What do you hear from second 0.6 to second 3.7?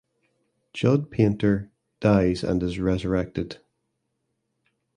Jud Paynter dies and is resurrected.